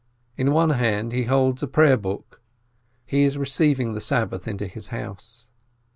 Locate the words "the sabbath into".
3.93-4.65